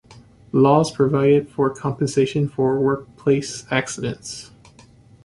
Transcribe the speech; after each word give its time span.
Laws 0.51 0.89
provided 0.89 1.47
for 1.47 1.69
compensation 1.69 2.49
for 2.49 2.79
workplace 2.79 3.65
accidents. 3.69 4.49